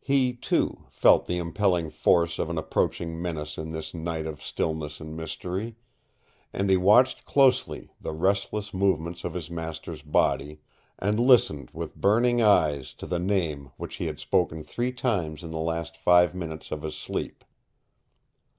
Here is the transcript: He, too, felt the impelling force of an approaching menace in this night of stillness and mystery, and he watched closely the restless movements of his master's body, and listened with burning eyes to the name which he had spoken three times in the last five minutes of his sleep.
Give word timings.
He, 0.00 0.32
too, 0.32 0.86
felt 0.88 1.26
the 1.26 1.36
impelling 1.36 1.90
force 1.90 2.38
of 2.38 2.48
an 2.48 2.56
approaching 2.56 3.20
menace 3.20 3.58
in 3.58 3.70
this 3.70 3.92
night 3.92 4.24
of 4.26 4.40
stillness 4.42 4.98
and 4.98 5.14
mystery, 5.14 5.76
and 6.54 6.70
he 6.70 6.78
watched 6.78 7.26
closely 7.26 7.90
the 8.00 8.14
restless 8.14 8.72
movements 8.72 9.24
of 9.24 9.34
his 9.34 9.50
master's 9.50 10.00
body, 10.00 10.60
and 10.98 11.20
listened 11.20 11.68
with 11.74 11.94
burning 11.96 12.40
eyes 12.40 12.94
to 12.94 13.04
the 13.06 13.18
name 13.18 13.70
which 13.76 13.96
he 13.96 14.06
had 14.06 14.18
spoken 14.18 14.64
three 14.64 14.90
times 14.90 15.42
in 15.42 15.50
the 15.50 15.58
last 15.60 15.98
five 15.98 16.34
minutes 16.34 16.70
of 16.72 16.80
his 16.80 16.96
sleep. 16.96 17.44